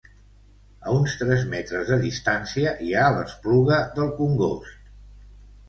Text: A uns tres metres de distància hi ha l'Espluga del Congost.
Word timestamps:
A 0.87 0.93
uns 0.99 1.13
tres 1.19 1.43
metres 1.51 1.91
de 1.93 1.99
distància 2.07 2.73
hi 2.87 2.91
ha 2.95 3.05
l'Espluga 3.19 3.81
del 4.01 4.13
Congost. 4.25 4.93